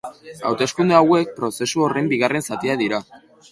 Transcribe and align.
Hauteskunde 0.51 0.95
hauek 0.99 1.35
prozesu 1.37 1.85
horren 1.89 2.11
bigarren 2.17 2.47
zatia 2.51 2.81
dira. 2.83 3.05